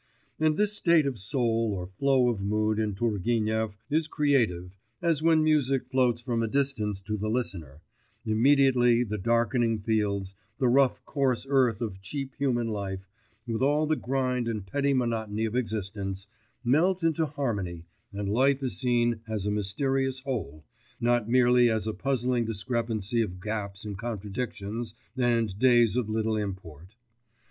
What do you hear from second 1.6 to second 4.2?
or flow of mood in Turgenev is